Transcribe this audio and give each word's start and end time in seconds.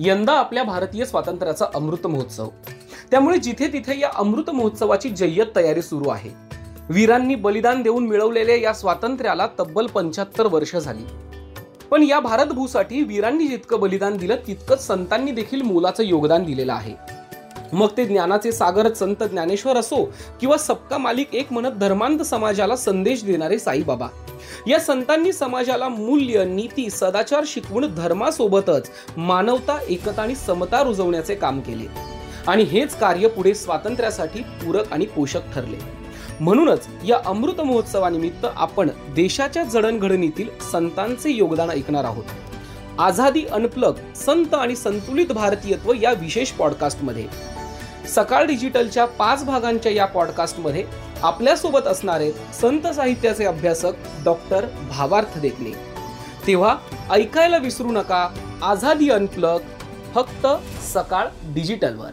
यंदा 0.00 0.32
आपल्या 0.32 0.62
भारतीय 0.62 1.04
स्वातंत्र्याचा 1.04 1.66
अमृत 1.74 2.06
महोत्सव. 2.06 2.48
त्यामुळे 3.10 3.38
जिथे 3.38 3.72
तिथे 3.72 4.00
या 4.00 4.10
अमृत 4.14 4.50
महोत्सवाची 4.50 5.08
जय्यत 5.08 5.46
तयारी 5.56 5.82
सुरू 5.82 6.08
आहे. 6.08 6.30
वीरांनी 6.90 7.34
बलिदान 7.34 7.82
देऊन 7.82 8.06
मिळवलेल्या 8.06 8.56
या 8.56 8.72
स्वातंत्र्याला 8.72 9.48
तब्बल 9.60 9.86
पंच्याहत्तर 9.86 10.46
वर्ष 10.46 10.76
झाली. 10.76 11.04
पण 11.90 12.02
या 12.02 12.20
भारतभूसाठी 12.20 13.02
वीरांनी 13.02 13.46
जितकं 13.46 13.80
बलिदान 13.80 14.16
दिलं 14.16 14.36
तितकंच 14.46 14.86
संतांनी 14.86 15.30
देखील 15.30 15.62
मोलाचं 15.62 16.02
योगदान 16.02 16.44
दिलेलं 16.44 16.72
आहे. 16.72 17.17
मग 17.72 17.88
ते 17.96 18.04
ज्ञानाचे 18.04 18.52
सागर 18.52 18.92
संत 18.92 19.22
ज्ञानेश्वर 19.22 19.76
असो 19.76 20.12
किंवा 20.40 20.56
सबका 20.56 20.98
मालिक 20.98 21.34
एक 21.34 21.52
म्हणत 21.52 21.72
धर्मांध 21.72 22.22
समाजाला 22.22 22.76
संदेश 22.76 23.24
देणारे 23.24 23.58
साईबाबा. 23.58 24.06
या 24.66 24.78
संतांनी 24.80 25.32
समाजाला 25.32 25.88
मूल्य 25.88 26.44
नीती 26.44 26.90
सदाचार 26.90 27.44
शिकवून 27.46 27.94
धर्मासोबतच 27.94 28.90
मानवता 29.16 29.78
एकता 29.88 30.22
आणि 30.22 30.34
समता 30.34 30.82
रुजवण्याचे 30.82 31.34
काम 31.34 31.60
केले. 31.60 31.84
आणि 32.46 32.62
हेच 32.62 32.94
कार्य 32.94 33.28
पुढे 33.28 33.54
स्वातंत्र्यासाठी 33.54 34.40
पूरक 34.40 34.92
आणि 34.92 35.06
पोषक 35.06 35.52
ठरले. 35.54 35.76
म्हणूनच 36.40 36.86
या 37.04 37.18
अमृत 37.26 37.60
महोत्सवानिमित्त 37.60 38.46
आपण 38.56 38.90
देशाच्या 39.14 39.64
जडणघडणीतील 39.64 40.48
संतांचे 40.72 41.30
योगदान 41.30 41.70
ऐकणार 41.70 42.04
आहोत. 42.04 42.24
आझादी 42.98 43.44
अनप्लग 43.52 43.98
संत 44.16 44.54
आणि 44.54 44.76
संतुलित 44.76 45.26
भारतीयत्व 45.26 45.92
या 45.92 46.12
विशेष 46.12 46.50
पॉडकास्टमध्ये. 46.50 47.26
सकाळ 48.08 48.44
डिजिटलच्या 48.44 49.04
पाच 49.06 49.44
भागांच्या 49.44 49.92
या 49.92 50.06
पॉडकास्टमध्ये 50.06 50.84
आपल्यासोबत 51.22 51.86
असणारे 51.86 52.30
संत 52.54 52.86
साहित्याचे 52.86 53.44
अभ्यासक 53.44 53.92
डॉक्टर 54.24 54.66
भावार्थ 54.90 55.38
देखणे 55.38 55.72
तेव्हा 56.46 56.76
ऐकायला 57.10 57.56
विसरू 57.56 57.92
नका 57.92 58.28
आझादी 58.62 59.10
अनप्लग 59.10 59.58
फक्त 60.14 60.46
सकाळ 60.84 61.26
डिजिटलवर. 61.54 62.10